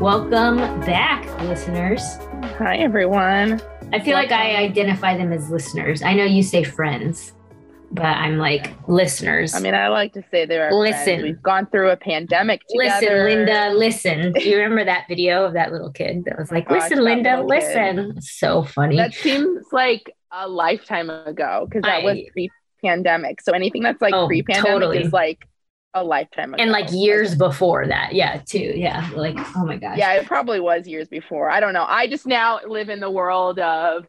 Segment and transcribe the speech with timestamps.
[0.00, 2.18] Welcome back, listeners.
[2.56, 3.60] Hi, everyone.
[3.92, 4.14] I feel Welcome.
[4.14, 6.02] like I identify them as listeners.
[6.02, 7.32] I know you say friends,
[7.90, 9.56] but I'm like listeners.
[9.56, 11.02] I mean, I like to say they're listen.
[11.02, 11.22] Friends.
[11.24, 13.24] We've gone through a pandemic together.
[13.24, 14.32] Listen, Linda, listen.
[14.34, 17.42] Do you remember that video of that little kid that was like, oh "Listen, Linda,
[17.42, 18.22] listen." Kid.
[18.22, 18.96] So funny.
[18.96, 23.40] That seems like a lifetime ago because that I, was pre-pandemic.
[23.40, 24.98] So anything that's like oh, pre-pandemic totally.
[25.02, 25.48] is like
[25.94, 26.62] a lifetime ago.
[26.62, 28.14] And like years before that.
[28.14, 28.72] Yeah, too.
[28.74, 29.08] Yeah.
[29.14, 29.98] Like, oh my gosh.
[29.98, 31.50] Yeah, it probably was years before.
[31.50, 31.86] I don't know.
[31.88, 34.06] I just now live in the world of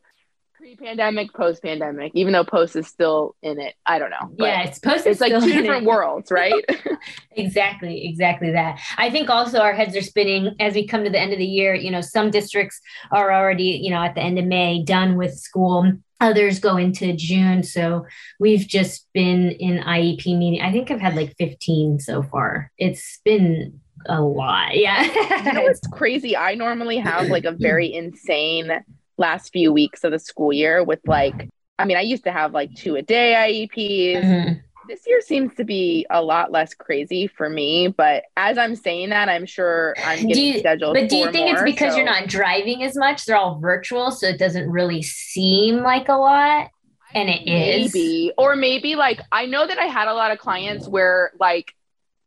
[0.59, 3.75] pre-pandemic, post-pandemic, even though post is still in it.
[3.85, 4.29] I don't know.
[4.37, 5.07] yeah, it's post.
[5.07, 5.87] It's like two different it.
[5.87, 6.65] worlds, right?
[7.31, 8.77] exactly, exactly that.
[8.97, 11.45] I think also our heads are spinning as we come to the end of the
[11.45, 11.73] year.
[11.73, 15.39] You know, some districts are already, you know, at the end of May done with
[15.39, 17.63] school others go into June.
[17.63, 18.05] So
[18.41, 20.59] we've just been in IEP meeting.
[20.59, 22.73] I think I've had like 15 so far.
[22.77, 24.75] It's been a lot.
[24.75, 25.03] Yeah.
[25.45, 26.35] you know what's crazy?
[26.35, 28.83] I normally have like a very insane
[29.19, 32.53] last few weeks of the school year with like, I mean, I used to have
[32.53, 34.23] like two a day IEPs.
[34.23, 37.87] Mm-hmm this year seems to be a lot less crazy for me.
[37.87, 40.95] But as I'm saying that, I'm sure I'm getting you, scheduled.
[40.95, 41.97] But do you think more, it's because so.
[41.97, 43.25] you're not driving as much?
[43.25, 46.71] They're all virtual, so it doesn't really seem like a lot.
[47.13, 47.83] And it maybe.
[47.83, 47.93] is.
[47.93, 51.73] maybe, or maybe like I know that I had a lot of clients where like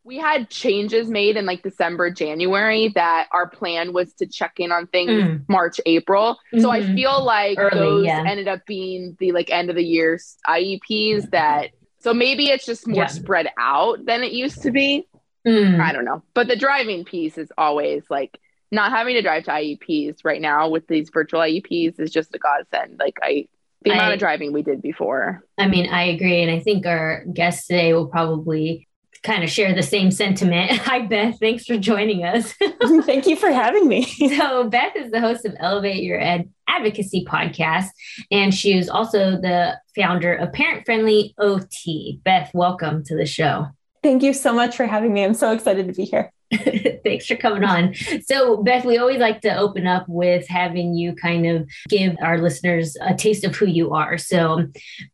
[0.04, 4.72] we had changes made in like December, January that our plan was to check in
[4.72, 5.44] on things mm.
[5.48, 6.38] March, April.
[6.52, 6.60] Mm-hmm.
[6.60, 6.94] So I mm-hmm.
[6.94, 8.24] feel like Early, those yeah.
[8.26, 10.18] ended up being the like end of the year
[10.48, 11.70] IEPs that
[12.00, 13.06] so maybe it's just more yeah.
[13.06, 15.06] spread out than it used to be.
[15.46, 15.80] Mm.
[15.80, 16.22] I don't know.
[16.34, 18.38] But the driving piece is always like
[18.72, 22.38] not having to drive to IEPs right now with these virtual IEPs is just a
[22.38, 22.98] godsend.
[22.98, 23.46] Like I
[23.82, 25.44] the amount I, of driving we did before.
[25.58, 26.42] I mean, I agree.
[26.42, 28.88] And I think our guest today will probably
[29.22, 30.70] kind of share the same sentiment.
[30.78, 31.38] Hi, Beth.
[31.38, 32.52] Thanks for joining us.
[32.82, 34.04] Thank you for having me.
[34.36, 37.88] so, Beth is the host of Elevate Your Ed Advocacy podcast,
[38.30, 42.20] and she is also the founder of Parent Friendly OT.
[42.24, 43.68] Beth, welcome to the show.
[44.02, 45.22] Thank you so much for having me.
[45.22, 46.32] I'm so excited to be here.
[47.04, 47.94] Thanks for coming on.
[48.24, 52.38] So, Beth, we always like to open up with having you kind of give our
[52.38, 54.18] listeners a taste of who you are.
[54.18, 54.66] So,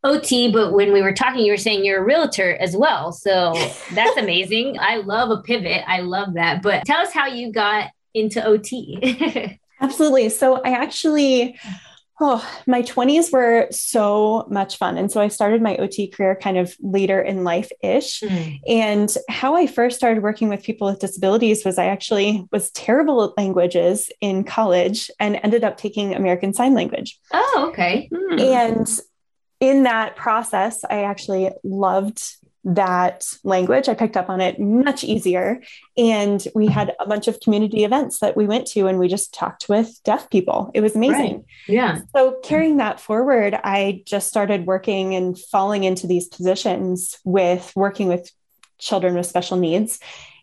[0.04, 3.12] OT, but when we were talking, you were saying you're a realtor as well.
[3.12, 3.54] So,
[3.93, 4.78] that's amazing.
[4.81, 5.82] I love a pivot.
[5.87, 6.62] I love that.
[6.62, 9.59] But tell us how you got into OT.
[9.81, 10.28] Absolutely.
[10.31, 11.59] So, I actually
[12.21, 14.99] Oh, my 20s were so much fun.
[14.99, 18.21] And so I started my OT career kind of later in life ish.
[18.21, 18.61] Mm.
[18.69, 23.23] And how I first started working with people with disabilities was I actually was terrible
[23.23, 27.19] at languages in college and ended up taking American Sign Language.
[27.33, 28.09] Oh, okay.
[28.12, 28.41] Mm.
[28.41, 29.01] And
[29.61, 32.23] in that process, I actually loved
[32.75, 33.89] that language.
[33.89, 35.62] I picked up on it much easier.
[35.97, 36.73] And we mm-hmm.
[36.73, 39.99] had a bunch of community events that we went to and we just talked with
[40.05, 40.71] deaf people.
[40.75, 41.37] It was amazing.
[41.37, 41.45] Right.
[41.67, 42.01] Yeah.
[42.15, 48.09] So carrying that forward, I just started working and falling into these positions with working
[48.09, 48.31] with
[48.78, 49.99] children with special needs.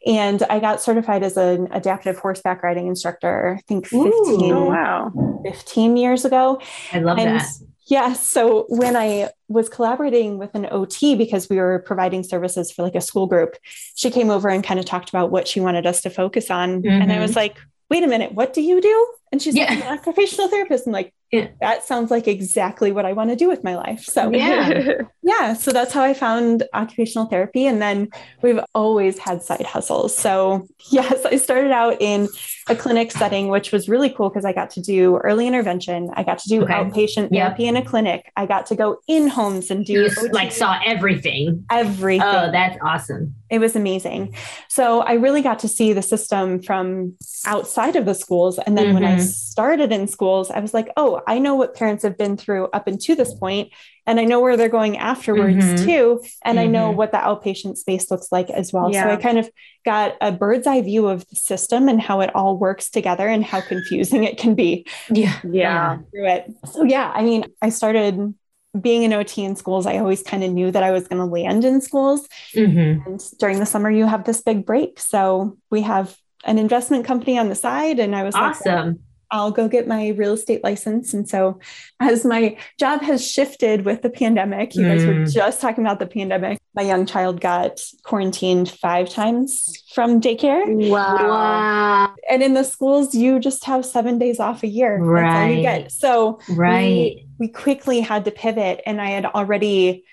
[0.06, 4.66] And I got certified as an adaptive horseback riding instructor, I think 15, Ooh, oh,
[4.66, 5.41] wow.
[5.44, 6.62] 15 years ago.
[6.91, 7.47] I love and that
[7.88, 8.13] yeah.
[8.13, 12.96] So when I was collaborating with an OT because we were providing services for like
[12.96, 13.56] a school group,
[13.96, 16.81] she came over and kind of talked about what she wanted us to focus on.
[16.81, 17.01] Mm-hmm.
[17.01, 17.40] And I was mm-hmm.
[17.40, 17.57] like,
[17.90, 19.07] wait a minute, what do you do?
[19.31, 19.66] And she's yeah.
[19.66, 20.88] like, an occupational therapist.
[20.88, 21.47] I'm like, yeah.
[21.59, 24.03] that sounds like exactly what I want to do with my life.
[24.03, 25.02] So yeah.
[25.24, 25.53] yeah.
[25.53, 27.66] So that's how I found occupational therapy.
[27.66, 28.09] And then
[28.41, 30.16] we've always had side hustles.
[30.16, 32.29] So yes, I started out in
[32.67, 36.09] a clinic setting, which was really cool because I got to do early intervention.
[36.14, 36.73] I got to do okay.
[36.73, 37.47] outpatient yep.
[37.47, 38.32] therapy in a clinic.
[38.35, 41.66] I got to go in homes and do you like saw everything.
[41.72, 42.28] Everything.
[42.28, 43.35] Oh, that's awesome.
[43.49, 44.35] It was amazing.
[44.70, 47.16] So I really got to see the system from
[47.46, 48.58] outside of the schools.
[48.58, 48.94] And then mm-hmm.
[48.96, 49.51] when I mm-hmm.
[49.51, 52.87] started in schools, I was like, oh, I know what parents have been through up
[52.87, 53.72] until this point,
[54.05, 55.85] and I know where they're going afterwards mm-hmm.
[55.85, 56.23] too.
[56.43, 56.67] And mm-hmm.
[56.67, 56.97] I know mm-hmm.
[56.97, 58.91] what the outpatient space looks like as well.
[58.91, 59.03] Yeah.
[59.03, 59.49] So I kind of
[59.83, 63.43] got a bird's eye view of the system and how it all works together and
[63.43, 64.85] how confusing it can be.
[65.09, 65.39] Yeah.
[65.49, 65.97] Yeah.
[66.11, 66.53] Through it.
[66.72, 68.35] So yeah, I mean, I started
[68.79, 71.25] being an OT in schools, I always kind of knew that I was going to
[71.25, 72.27] land in schools.
[72.53, 73.07] Mm-hmm.
[73.07, 74.99] And during the summer, you have this big break.
[74.99, 77.99] So we have an investment company on the side.
[77.99, 78.87] And I was awesome.
[78.87, 78.95] Like,
[79.31, 81.13] I'll go get my real estate license.
[81.13, 81.59] And so,
[81.99, 84.89] as my job has shifted with the pandemic, you mm.
[84.89, 85.33] guys were mm.
[85.33, 86.59] just talking about the pandemic.
[86.75, 90.89] My young child got quarantined five times from daycare.
[90.89, 91.16] Wow.
[91.16, 92.16] wow.
[92.29, 94.97] And in the schools, you just have seven days off a year.
[94.97, 95.43] Right.
[95.43, 95.91] All you get.
[95.91, 96.81] So, right.
[96.81, 98.81] We, we quickly had to pivot.
[98.85, 100.05] And I had already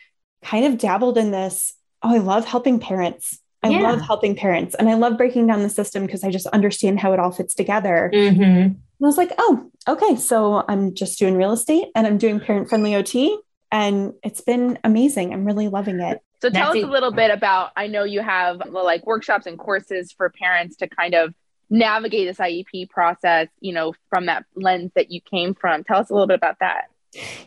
[0.42, 1.74] kind of dabbled in this.
[2.02, 3.38] Oh, I love helping parents.
[3.62, 3.80] I yeah.
[3.80, 7.12] love helping parents and I love breaking down the system because I just understand how
[7.12, 8.10] it all fits together.
[8.12, 8.74] Mm-hmm.
[9.02, 10.14] And I was like, oh, okay.
[10.14, 13.36] So I'm just doing real estate and I'm doing parent friendly OT.
[13.72, 15.32] And it's been amazing.
[15.32, 16.20] I'm really loving it.
[16.40, 16.88] So tell That's us it.
[16.88, 20.88] a little bit about I know you have like workshops and courses for parents to
[20.88, 21.34] kind of
[21.68, 25.82] navigate this IEP process, you know, from that lens that you came from.
[25.82, 26.84] Tell us a little bit about that.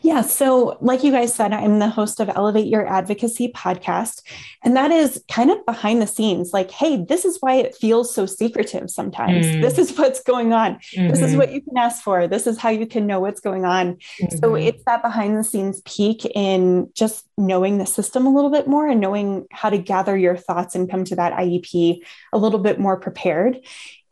[0.02, 0.20] Yeah.
[0.20, 4.22] So, like you guys said, I'm the host of Elevate Your Advocacy podcast.
[4.62, 8.14] And that is kind of behind the scenes like, hey, this is why it feels
[8.14, 9.46] so secretive sometimes.
[9.46, 9.62] Mm.
[9.62, 10.76] This is what's going on.
[10.76, 11.08] Mm-hmm.
[11.08, 11.38] This is mm-hmm.
[11.38, 12.28] what you can ask for.
[12.28, 13.96] This is how you can know what's going on.
[13.96, 14.36] Mm-hmm.
[14.38, 18.68] So, it's that behind the scenes peek in just knowing the system a little bit
[18.68, 21.98] more and knowing how to gather your thoughts and come to that IEP
[22.32, 23.60] a little bit more prepared.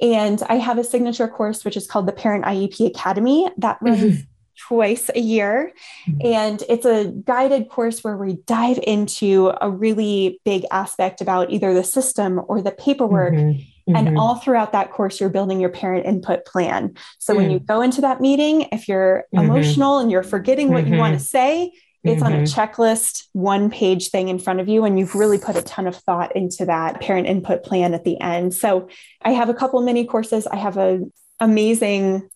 [0.00, 4.24] And I have a signature course, which is called the Parent IEP Academy that runs.
[4.54, 5.72] Mm-hmm twice a year.
[6.08, 6.26] Mm-hmm.
[6.26, 11.74] And it's a guided course where we dive into a really big aspect about either
[11.74, 13.34] the system or the paperwork.
[13.34, 13.60] Mm-hmm.
[13.90, 13.96] Mm-hmm.
[13.96, 16.94] And all throughout that course, you're building your parent input plan.
[17.18, 17.66] So mm when you mm.
[17.66, 19.44] go into that meeting, if you're mm-hmm.
[19.44, 21.24] emotional and you're forgetting what you want to mm-hmm.
[21.24, 21.72] say,
[22.02, 25.56] it's on a checklist, one page thing in front of you, and you've really put
[25.56, 28.54] a ton of thought into that parent input plan at the end.
[28.54, 28.88] So
[29.22, 30.46] I have a couple mini courses.
[30.46, 31.00] I have a
[31.40, 32.28] amazing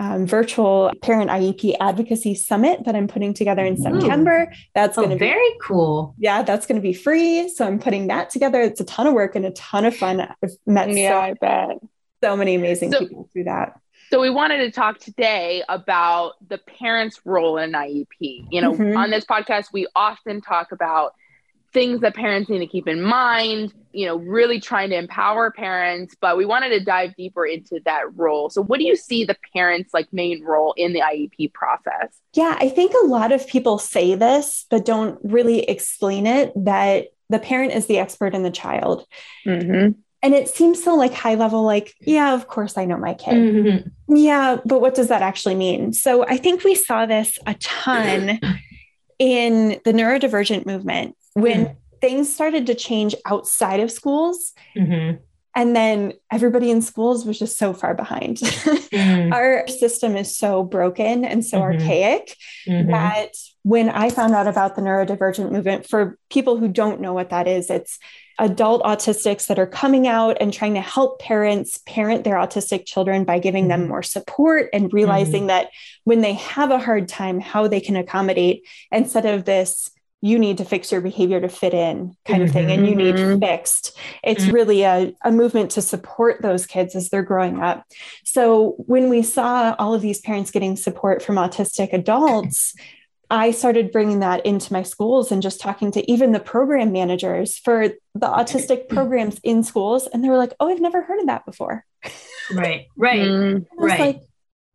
[0.00, 4.48] um, virtual parent IEP advocacy summit that I'm putting together in September.
[4.50, 4.56] Ooh.
[4.74, 6.14] That's going to oh, be very cool.
[6.18, 7.50] Yeah, that's going to be free.
[7.50, 8.62] So I'm putting that together.
[8.62, 10.22] It's a ton of work and a ton of fun.
[10.22, 11.78] I've met yeah, so, I bet
[12.24, 13.78] so many amazing so, people through that.
[14.10, 18.46] So we wanted to talk today about the parent's role in IEP.
[18.50, 18.96] You know, mm-hmm.
[18.96, 21.12] on this podcast, we often talk about
[21.72, 26.16] things that parents need to keep in mind, you know, really trying to empower parents,
[26.20, 28.50] but we wanted to dive deeper into that role.
[28.50, 32.18] So what do you see the parents like main role in the IEP process?
[32.34, 37.08] Yeah, I think a lot of people say this but don't really explain it that
[37.28, 39.06] the parent is the expert in the child.
[39.46, 39.92] Mm-hmm.
[40.22, 43.34] And it seems so like high level, like, yeah, of course I know my kid.
[43.34, 44.16] Mm-hmm.
[44.16, 45.92] Yeah, but what does that actually mean?
[45.94, 48.38] So I think we saw this a ton
[49.20, 51.76] in the neurodivergent movement when mm.
[52.00, 54.54] things started to change outside of schools.
[54.74, 55.18] Mm-hmm.
[55.54, 58.36] And then everybody in schools was just so far behind.
[58.38, 59.32] mm.
[59.32, 61.72] Our system is so broken and so mm-hmm.
[61.72, 62.36] archaic
[62.68, 62.90] mm-hmm.
[62.90, 63.32] that
[63.62, 67.48] when I found out about the neurodivergent movement, for people who don't know what that
[67.48, 67.98] is, it's
[68.38, 73.24] adult autistics that are coming out and trying to help parents parent their autistic children
[73.24, 73.90] by giving them mm-hmm.
[73.90, 75.48] more support and realizing mm-hmm.
[75.48, 75.68] that
[76.04, 79.90] when they have a hard time, how they can accommodate instead of this
[80.22, 83.14] you need to fix your behavior to fit in kind of thing and you need
[83.14, 83.40] mm-hmm.
[83.40, 84.54] fixed it's mm-hmm.
[84.54, 87.84] really a, a movement to support those kids as they're growing up
[88.24, 92.74] so when we saw all of these parents getting support from autistic adults
[93.32, 97.58] I started bringing that into my schools and just talking to even the program managers
[97.58, 100.08] for the autistic programs in schools.
[100.08, 101.84] And they were like, oh, I've never heard of that before.
[102.52, 103.82] Right, right, mm-hmm.
[103.82, 104.00] right.
[104.00, 104.20] Like,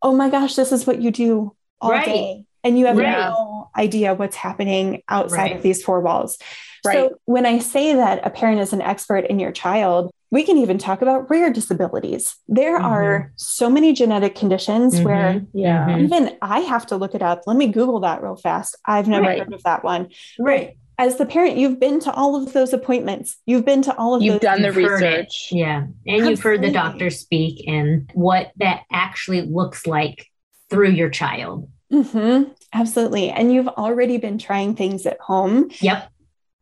[0.00, 2.06] oh my gosh, this is what you do all right.
[2.06, 3.28] day and you have yeah.
[3.28, 5.56] no idea what's happening outside right.
[5.56, 6.36] of these four walls.
[6.84, 6.94] Right.
[6.94, 10.58] So when I say that a parent is an expert in your child, we can
[10.58, 12.36] even talk about rare disabilities.
[12.48, 12.86] There mm-hmm.
[12.86, 15.04] are so many genetic conditions mm-hmm.
[15.04, 15.86] where yeah.
[15.86, 16.04] Mm-hmm.
[16.04, 17.42] even I have to look it up.
[17.46, 18.76] Let me Google that real fast.
[18.84, 19.38] I've never right.
[19.38, 20.08] heard of that one.
[20.38, 20.76] Right.
[20.98, 23.36] As the parent, you've been to all of those appointments.
[23.46, 24.26] You've been to all of those.
[24.26, 24.40] you've those.
[24.40, 25.50] done the research.
[25.52, 25.82] Yeah.
[25.82, 26.30] And Absolutely.
[26.30, 30.26] you've heard the doctor speak and what that actually looks like
[30.70, 31.68] through your child.
[31.92, 32.52] Mm-hmm.
[32.72, 33.30] Absolutely.
[33.30, 35.70] And you've already been trying things at home.
[35.80, 36.10] Yep.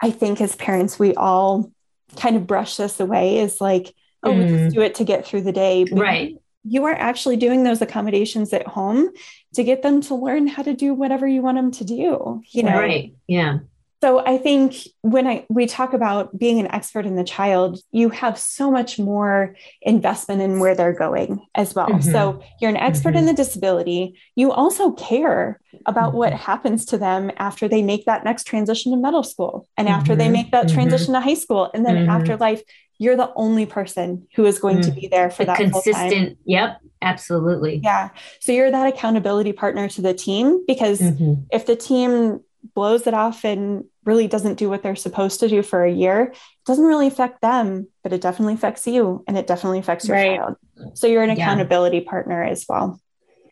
[0.00, 1.70] I think as parents, we all
[2.16, 4.38] kind of brush this away as like, oh, mm.
[4.38, 4.74] we just mm.
[4.74, 5.84] do it to get through the day.
[5.84, 6.36] But right.
[6.66, 9.10] You are actually doing those accommodations at home
[9.54, 12.42] to get them to learn how to do whatever you want them to do.
[12.48, 13.14] You know, right?
[13.26, 13.58] Yeah.
[14.04, 18.10] So I think when I we talk about being an expert in the child, you
[18.10, 21.88] have so much more investment in where they're going as well.
[21.88, 22.12] Mm-hmm.
[22.12, 23.20] So you're an expert mm-hmm.
[23.20, 24.20] in the disability.
[24.34, 26.18] You also care about mm-hmm.
[26.18, 30.14] what happens to them after they make that next transition to middle school and after
[30.14, 30.32] they mm-hmm.
[30.34, 30.74] make that mm-hmm.
[30.74, 32.42] transition to high school and then after mm-hmm.
[32.42, 32.62] life.
[32.98, 36.38] You're the only person who is going to be there for the that consistent.
[36.44, 37.80] Yep, absolutely.
[37.82, 38.10] Yeah.
[38.38, 41.00] So you're that accountability partner to the team because
[41.50, 42.40] if the team
[42.74, 46.22] blows it off and really doesn't do what they're supposed to do for a year,
[46.32, 50.16] it doesn't really affect them, but it definitely affects you and it definitely affects your
[50.16, 50.38] right.
[50.38, 50.56] child.
[50.94, 52.10] So you're an accountability yeah.
[52.10, 53.00] partner as well.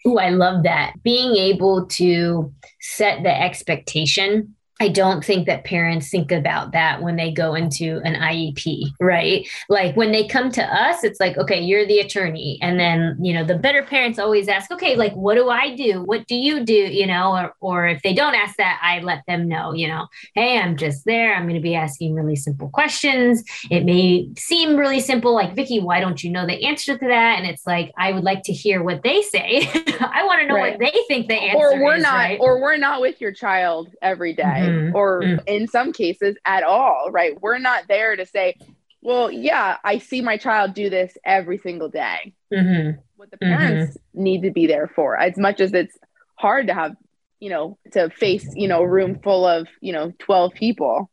[0.05, 0.95] Oh, I love that.
[1.03, 7.15] Being able to set the expectation I don't think that parents think about that when
[7.15, 9.49] they go into an IEP, right?
[9.69, 12.59] Like when they come to us, it's like, okay, you're the attorney.
[12.61, 16.03] And then, you know, the better parents always ask, okay, like, what do I do?
[16.03, 16.73] What do you do?
[16.73, 20.09] You know, or, or if they don't ask that, I let them know, you know,
[20.35, 21.33] hey, I'm just there.
[21.33, 23.45] I'm going to be asking really simple questions.
[23.71, 27.39] It may seem really simple, like, Vicki, why don't you know the answer to that?
[27.39, 29.61] And it's like, I would like to hear what they say.
[30.01, 30.77] I want to know right.
[30.77, 32.41] what they think the answer or we're is, not, right?
[32.41, 34.43] or we're not with your child every day.
[34.43, 34.97] Mm-hmm mm-hmm.
[34.97, 35.47] or mm-hmm.
[35.47, 37.41] in some cases at all, right?
[37.41, 38.57] We're not there to say,
[39.01, 42.35] well, yeah, I see my child do this every single day.
[42.53, 43.01] Mm-hmm.
[43.17, 44.23] What the parents mm-hmm.
[44.23, 45.97] need to be there for, as much as it's
[46.37, 46.97] hard to have,
[47.41, 51.11] you know, to face, you know, a room full of, you know, 12 people.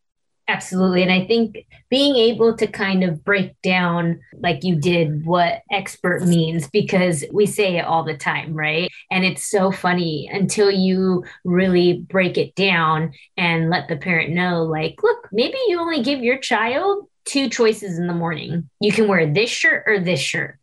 [0.50, 1.03] Absolutely.
[1.03, 6.24] And I think being able to kind of break down, like you did, what expert
[6.24, 8.89] means, because we say it all the time, right?
[9.12, 14.63] And it's so funny until you really break it down and let the parent know,
[14.63, 18.72] like, look, maybe you only give your child two choices in the morning.
[18.82, 20.58] You can wear this shirt or this shirt.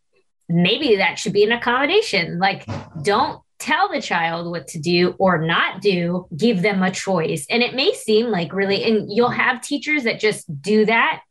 [0.49, 2.41] Maybe that should be an accommodation.
[2.41, 2.67] Like,
[3.03, 7.47] don't tell the child what to do or not do, give them a choice.
[7.51, 11.23] And it may seem like really, and you'll have teachers that just do that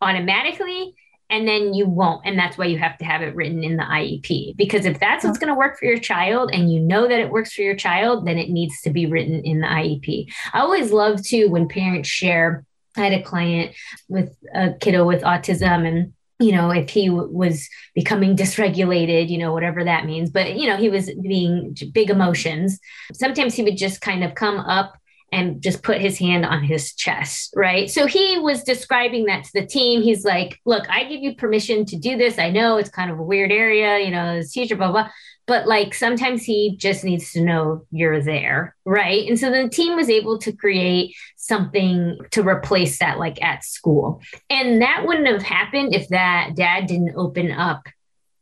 [0.00, 0.94] automatically
[1.30, 2.22] and then you won't.
[2.26, 4.56] And that's why you have to have it written in the IEP.
[4.56, 7.30] Because if that's what's going to work for your child and you know that it
[7.30, 10.32] works for your child, then it needs to be written in the IEP.
[10.52, 12.64] I always love to when parents share.
[12.96, 13.76] I had a client
[14.08, 19.38] with a kiddo with autism and you know, if he w- was becoming dysregulated, you
[19.38, 20.30] know, whatever that means.
[20.30, 22.80] But, you know, he was being big emotions.
[23.12, 24.96] Sometimes he would just kind of come up
[25.32, 27.88] and just put his hand on his chest, right?
[27.88, 30.02] So he was describing that to the team.
[30.02, 32.38] He's like, look, I give you permission to do this.
[32.38, 35.08] I know it's kind of a weird area, you know, as teacher, blah, blah.
[35.46, 39.28] But like sometimes he just needs to know you're there, right?
[39.28, 44.22] And so the team was able to create something to replace that, like at school.
[44.48, 47.82] And that wouldn't have happened if that dad didn't open up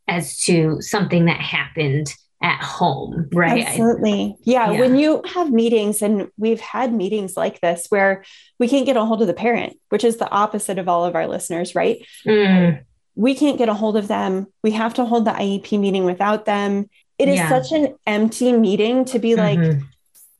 [0.06, 3.66] as to something that happened at home, right?
[3.66, 4.36] Absolutely.
[4.42, 8.24] Yeah, yeah, When you have meetings, and we've had meetings like this where
[8.58, 11.16] we can't get a hold of the parent, which is the opposite of all of
[11.16, 11.98] our listeners, right?
[12.24, 12.84] Mm.
[13.18, 14.46] We can't get a hold of them.
[14.62, 16.88] We have to hold the IEP meeting without them.
[17.18, 17.48] It is yeah.
[17.48, 19.80] such an empty meeting to be like, mm-hmm.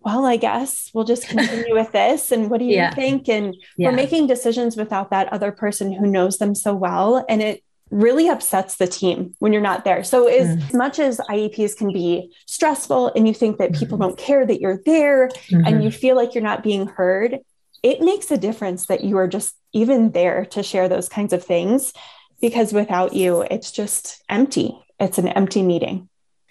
[0.01, 2.31] well, I guess we'll just continue with this.
[2.31, 2.95] And what do you yeah.
[2.95, 3.29] think?
[3.29, 7.27] And we're making decisions without that other person who knows them so well.
[7.29, 10.05] And it really upsets the team when you're not there.
[10.05, 10.75] So, as mm.
[10.75, 14.11] much as IEPs can be stressful and you think that people mm-hmm.
[14.11, 15.67] don't care that you're there mm-hmm.
[15.67, 17.41] and you feel like you're not being heard,
[17.83, 21.43] it makes a difference that you are just even there to share those kinds of
[21.43, 21.93] things
[22.41, 24.79] because without you, it's just empty.
[24.99, 26.09] It's an empty meeting.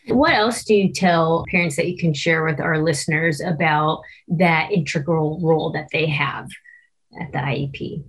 [0.08, 4.72] What else do you tell parents that you can share with our listeners about that
[4.72, 6.50] integral role that they have
[7.20, 8.04] at the IEP?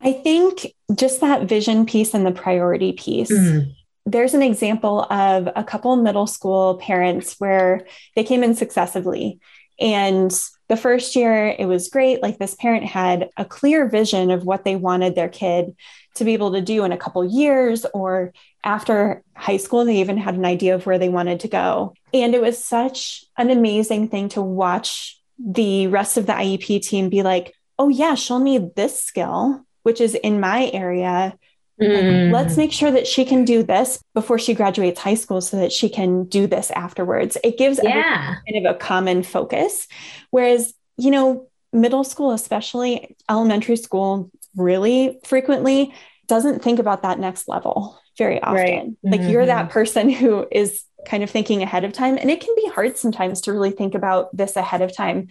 [0.00, 3.30] I think just that vision piece and the priority piece.
[3.30, 3.74] Mm.
[4.04, 9.38] There's an example of a couple middle school parents where they came in successively.
[9.80, 10.32] And
[10.74, 12.20] the first year, it was great.
[12.20, 15.76] Like this parent had a clear vision of what they wanted their kid
[16.16, 18.32] to be able to do in a couple years, or
[18.64, 21.94] after high school, they even had an idea of where they wanted to go.
[22.12, 27.08] And it was such an amazing thing to watch the rest of the IEP team
[27.08, 31.38] be like, oh, yeah, she'll need this skill which is in my area.
[31.80, 32.30] Mm.
[32.30, 35.58] Like, let's make sure that she can do this before she graduates high school so
[35.58, 37.36] that she can do this afterwards.
[37.42, 38.36] It gives yeah.
[38.48, 39.88] kind of a common focus.
[40.30, 45.92] Whereas, you know, middle school, especially elementary school, really frequently
[46.28, 48.54] doesn't think about that next level very often.
[48.54, 48.86] Right.
[49.02, 49.30] Like mm-hmm.
[49.30, 52.16] you're that person who is kind of thinking ahead of time.
[52.16, 55.28] And it can be hard sometimes to really think about this ahead of time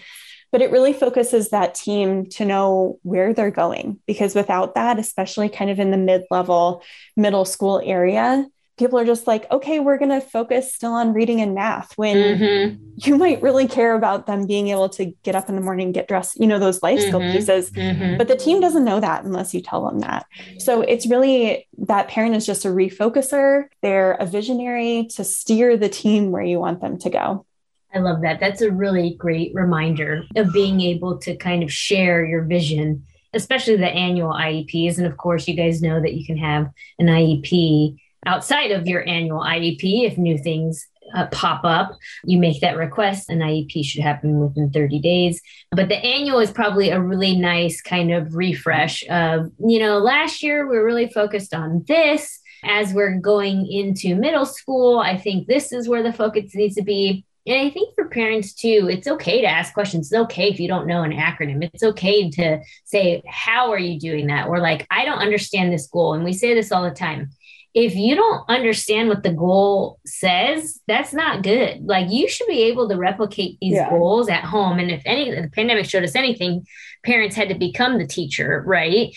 [0.53, 5.49] but it really focuses that team to know where they're going because without that especially
[5.49, 6.81] kind of in the mid-level
[7.17, 11.41] middle school area people are just like okay we're going to focus still on reading
[11.41, 12.83] and math when mm-hmm.
[12.97, 16.07] you might really care about them being able to get up in the morning get
[16.07, 17.33] dressed you know those life skill mm-hmm.
[17.33, 18.17] pieces mm-hmm.
[18.17, 20.25] but the team doesn't know that unless you tell them that
[20.59, 25.89] so it's really that parent is just a refocuser they're a visionary to steer the
[25.89, 27.45] team where you want them to go
[27.93, 28.39] I love that.
[28.39, 33.75] That's a really great reminder of being able to kind of share your vision, especially
[33.75, 34.97] the annual IEPs.
[34.97, 39.07] And of course, you guys know that you can have an IEP outside of your
[39.07, 41.97] annual IEP if new things uh, pop up.
[42.25, 45.41] You make that request, an IEP should happen within 30 days.
[45.71, 50.41] But the annual is probably a really nice kind of refresh of, you know, last
[50.41, 55.47] year we are really focused on this as we're going into middle school, I think
[55.47, 57.25] this is where the focus needs to be.
[57.45, 60.11] And I think for parents too, it's okay to ask questions.
[60.11, 61.69] It's okay if you don't know an acronym.
[61.73, 64.47] It's okay to say, How are you doing that?
[64.47, 66.13] Or like, I don't understand this goal.
[66.13, 67.31] And we say this all the time
[67.73, 71.83] if you don't understand what the goal says, that's not good.
[71.85, 73.89] Like you should be able to replicate these yeah.
[73.89, 74.77] goals at home.
[74.77, 76.67] And if any the pandemic showed us anything,
[77.03, 79.15] parents had to become the teacher, right?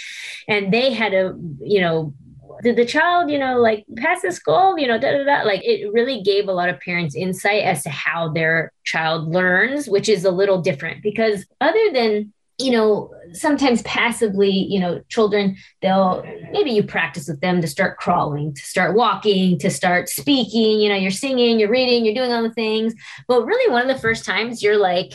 [0.49, 2.15] And they had to, you know,
[2.63, 5.43] did the child, you know, like pass the goal, you know, da, da, da.
[5.43, 9.89] like it really gave a lot of parents insight as to how their child learns,
[9.89, 15.57] which is a little different because other than you know, sometimes passively, you know, children,
[15.83, 20.81] they'll maybe you practice with them to start crawling, to start walking, to start speaking,
[20.81, 22.95] you know, you're singing, you're reading, you're doing all the things.
[23.29, 25.13] But really, one of the first times you're like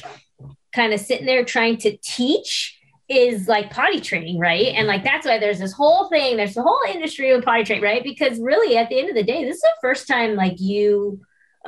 [0.73, 2.77] kind of sitting there trying to teach
[3.11, 4.67] is like potty training, right?
[4.75, 7.83] And like that's why there's this whole thing, there's the whole industry of potty training,
[7.83, 8.03] right?
[8.03, 11.21] Because really, at the end of the day, this is the first time like you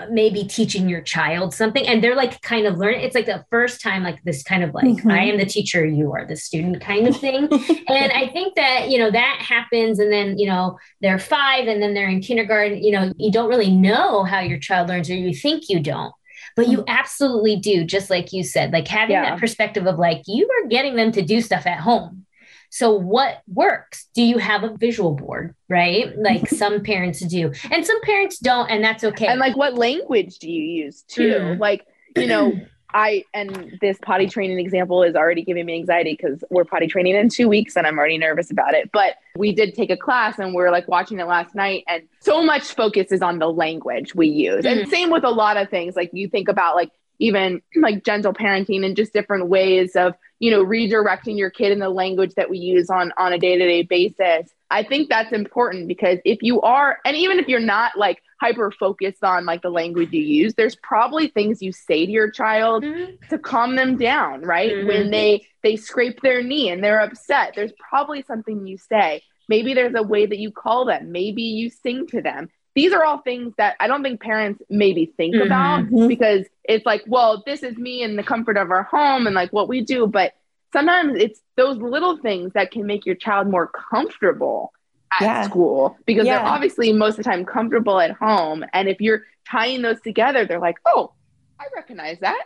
[0.09, 3.79] maybe teaching your child something and they're like kind of learning it's like the first
[3.79, 5.11] time like this kind of like mm-hmm.
[5.11, 7.43] i am the teacher you are the student kind of thing
[7.87, 11.79] and i think that you know that happens and then you know they're five and
[11.79, 15.15] then they're in kindergarten you know you don't really know how your child learns or
[15.15, 16.11] you think you don't
[16.55, 16.89] but you mm-hmm.
[16.89, 19.31] absolutely do just like you said like having yeah.
[19.31, 22.23] that perspective of like you are getting them to do stuff at home
[22.73, 24.07] so, what works?
[24.15, 26.11] Do you have a visual board, right?
[26.17, 29.27] Like some parents do, and some parents don't, and that's okay.
[29.27, 31.35] And like, what language do you use too?
[31.35, 31.59] Mm.
[31.59, 31.85] Like,
[32.17, 32.51] you know,
[32.93, 37.15] I and this potty training example is already giving me anxiety because we're potty training
[37.15, 38.91] in two weeks and I'm already nervous about it.
[38.91, 42.03] But we did take a class and we are like watching it last night, and
[42.19, 44.65] so much focus is on the language we use.
[44.65, 44.81] Mm.
[44.81, 45.95] And same with a lot of things.
[45.95, 50.51] Like you think about like even like gentle parenting and just different ways of you
[50.51, 54.51] know redirecting your kid in the language that we use on on a day-to-day basis
[54.71, 58.71] i think that's important because if you are and even if you're not like hyper
[58.71, 62.83] focused on like the language you use there's probably things you say to your child
[62.83, 63.13] mm-hmm.
[63.29, 64.87] to calm them down right mm-hmm.
[64.87, 69.73] when they they scrape their knee and they're upset there's probably something you say maybe
[69.73, 73.19] there's a way that you call them maybe you sing to them these are all
[73.19, 75.45] things that I don't think parents maybe think mm-hmm.
[75.45, 79.35] about because it's like, well, this is me in the comfort of our home and
[79.35, 80.07] like what we do.
[80.07, 80.33] But
[80.71, 84.73] sometimes it's those little things that can make your child more comfortable
[85.19, 85.41] at yeah.
[85.43, 86.37] school because yeah.
[86.37, 88.65] they're obviously most of the time comfortable at home.
[88.73, 91.13] And if you're tying those together, they're like, oh,
[91.59, 92.45] I recognize that.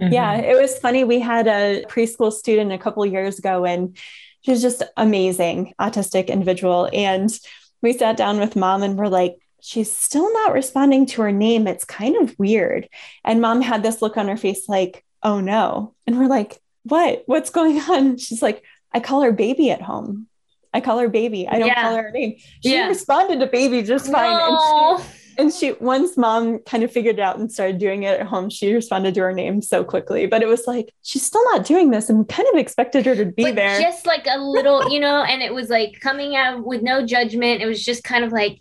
[0.00, 0.12] Mm-hmm.
[0.12, 1.04] Yeah, it was funny.
[1.04, 3.96] We had a preschool student a couple years ago, and
[4.42, 6.88] she was just amazing, autistic individual.
[6.92, 7.36] And
[7.82, 11.66] we sat down with mom and we're like, she's still not responding to her name.
[11.66, 12.88] It's kind of weird.
[13.24, 15.94] And mom had this look on her face like, oh no.
[16.06, 17.24] And we're like, what?
[17.26, 18.18] What's going on?
[18.18, 20.28] She's like, I call her baby at home.
[20.78, 21.48] I call her baby.
[21.48, 21.82] I don't yeah.
[21.82, 22.36] call her, her name.
[22.62, 22.86] She yeah.
[22.86, 24.30] responded to baby just fine.
[24.30, 24.96] No.
[25.38, 28.20] And, she, and she, once mom kind of figured it out and started doing it
[28.20, 30.26] at home, she responded to her name so quickly.
[30.26, 33.24] But it was like, she's still not doing this and kind of expected her to
[33.24, 33.80] be but there.
[33.80, 37.60] Just like a little, you know, and it was like coming out with no judgment.
[37.60, 38.60] It was just kind of like,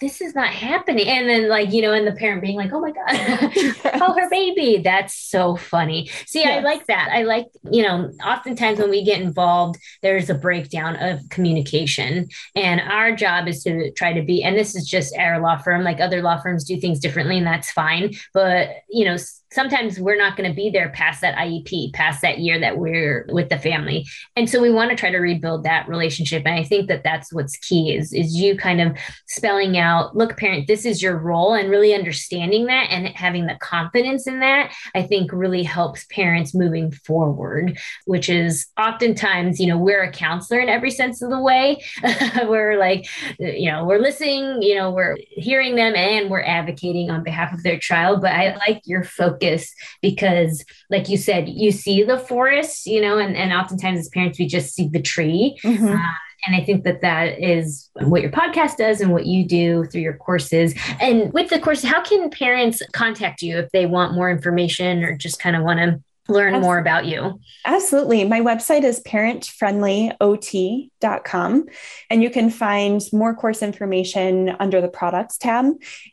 [0.00, 1.08] this is not happening.
[1.08, 3.78] And then, like, you know, and the parent being like, oh my God, yes.
[4.00, 4.80] oh, her baby.
[4.82, 6.10] That's so funny.
[6.26, 6.58] See, yes.
[6.58, 7.10] I like that.
[7.12, 12.28] I like, you know, oftentimes when we get involved, there's a breakdown of communication.
[12.54, 15.82] And our job is to try to be, and this is just our law firm,
[15.82, 18.14] like other law firms do things differently, and that's fine.
[18.32, 19.16] But, you know,
[19.54, 23.24] sometimes we're not going to be there past that IEP, past that year that we're
[23.30, 24.04] with the family.
[24.34, 26.42] And so we want to try to rebuild that relationship.
[26.44, 28.96] And I think that that's what's key is, is you kind of
[29.28, 33.56] spelling out, look, parent, this is your role and really understanding that and having the
[33.60, 39.78] confidence in that, I think really helps parents moving forward, which is oftentimes, you know,
[39.78, 41.80] we're a counselor in every sense of the way.
[42.48, 43.06] we're like,
[43.38, 47.62] you know, we're listening, you know, we're hearing them and we're advocating on behalf of
[47.62, 48.20] their child.
[48.20, 53.00] But I like your focus focus because like you said you see the forest you
[53.00, 55.88] know and, and oftentimes as parents we just see the tree mm-hmm.
[55.88, 56.12] uh,
[56.46, 60.02] and I think that that is what your podcast does and what you do through
[60.02, 60.74] your courses.
[61.00, 65.16] And with the course, how can parents contact you if they want more information or
[65.16, 67.40] just kind of want to learn more about you?
[67.64, 68.24] Absolutely.
[68.24, 71.64] My website is parentfriendlyot.com,
[72.10, 75.66] and you can find more course information under the products tab.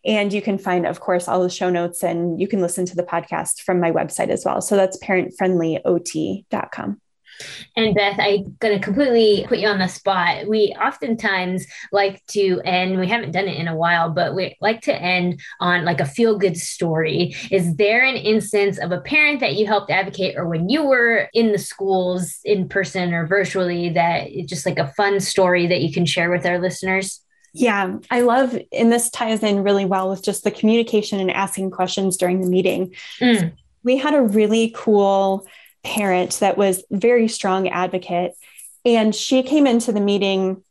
[0.06, 2.96] And you can find, of course, all the show notes and you can listen to
[2.96, 4.62] the podcast from my website as well.
[4.62, 7.02] So that's parentfriendlyot.com.
[7.76, 10.48] And Beth, I'm going to completely put you on the spot.
[10.48, 14.82] We oftentimes like to end, we haven't done it in a while, but we like
[14.82, 17.36] to end on like a feel good story.
[17.50, 21.30] Is there an instance of a parent that you helped advocate or when you were
[21.34, 25.92] in the schools in person or virtually that just like a fun story that you
[25.94, 27.22] can share with our listeners?
[27.54, 31.72] Yeah, I love, and this ties in really well with just the communication and asking
[31.72, 32.96] questions during the meeting.
[33.20, 33.54] Mm.
[33.84, 35.46] We had a really cool
[35.84, 38.34] parent that was very strong advocate,
[38.86, 40.64] and she came into the meeting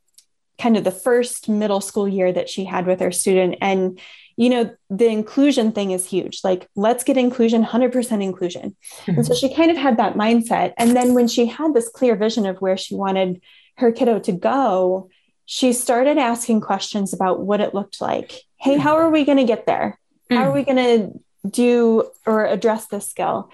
[0.58, 3.56] kind of the first middle school year that she had with her student.
[3.60, 3.98] And
[4.36, 6.40] you know the inclusion thing is huge.
[6.44, 8.76] Like let's get inclusion 100% inclusion.
[9.02, 9.10] Mm-hmm.
[9.12, 10.72] and so she kind of had that mindset.
[10.78, 13.40] And then when she had this clear vision of where she wanted
[13.76, 15.10] her kiddo to go
[15.46, 18.42] she started asking questions about what it looked like.
[18.56, 19.98] Hey how are we going to get there?
[20.30, 23.50] How are we going to do or address this skill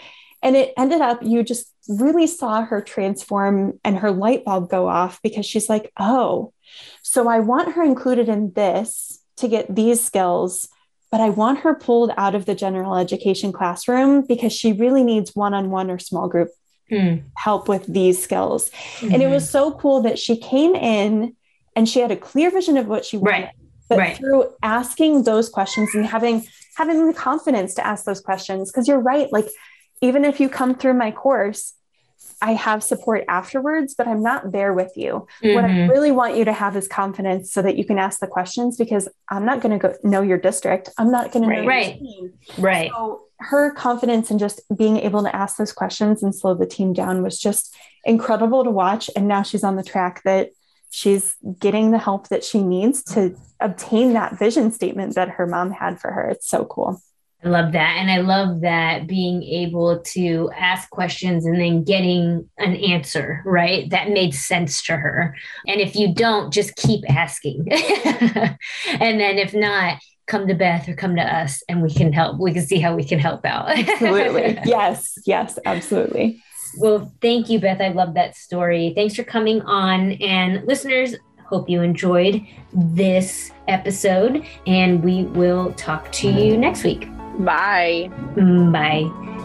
[0.47, 4.89] and it ended up you just really saw her transform and her light bulb go
[4.89, 6.53] off because she's like oh
[7.03, 10.69] so i want her included in this to get these skills
[11.11, 15.35] but I want her pulled out of the general education classroom because she really needs
[15.35, 16.51] one on one or small group
[16.91, 17.23] mm.
[17.37, 18.71] help with these skills.
[18.71, 19.15] Mm-hmm.
[19.15, 21.37] And it was so cool that she came in
[21.75, 23.45] and she had a clear vision of what she wanted.
[23.45, 23.51] Right.
[23.89, 24.17] But right.
[24.17, 29.01] through asking those questions and having having the confidence to ask those questions, because you're
[29.01, 29.47] right, like
[30.01, 31.75] even if you come through my course
[32.43, 35.27] I have support afterwards, but I'm not there with you.
[35.43, 35.55] Mm-hmm.
[35.55, 35.91] What I mm-hmm.
[35.91, 39.09] really want you to have is confidence so that you can ask the questions because
[39.31, 40.91] I'm not going to go know your district.
[40.99, 41.57] I'm not going right.
[41.57, 41.99] to know right.
[41.99, 42.33] team.
[42.59, 42.91] Right.
[42.91, 46.93] So her confidence and just being able to ask those questions and slow the team
[46.93, 49.09] down was just incredible to watch.
[49.17, 50.51] And now she's on the track that
[50.91, 55.71] she's getting the help that she needs to obtain that vision statement that her mom
[55.71, 56.29] had for her.
[56.29, 57.01] It's so cool.
[57.45, 57.97] I love that.
[57.99, 63.89] And I love that being able to ask questions and then getting an answer, right?
[63.91, 65.37] That made sense to her.
[65.67, 67.67] And if you don't, just keep asking.
[67.71, 72.41] and then if not, come to Beth or come to us and we can help.
[72.41, 73.69] We can see how we can help out.
[73.79, 74.59] absolutely.
[74.65, 75.17] Yes.
[75.25, 75.59] Yes.
[75.65, 76.43] Absolutely.
[76.79, 77.81] Well, thank you, Beth.
[77.81, 78.93] I love that story.
[78.95, 80.13] Thanks for coming on.
[80.13, 81.15] And listeners,
[81.47, 87.09] hope you enjoyed this episode, and we will talk to you next week.
[87.39, 88.11] Bye.
[88.37, 89.36] Mm, bye.